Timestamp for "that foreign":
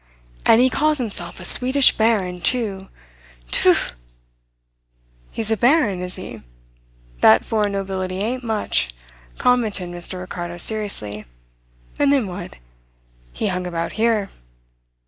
7.19-7.73